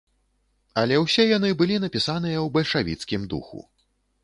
Але 0.81 0.95
ўсе 1.03 1.25
яны 1.37 1.51
былі 1.59 1.77
напісаныя 1.85 2.39
ў 2.41 2.47
бальшавіцкім 2.57 3.31
духу. 3.35 3.59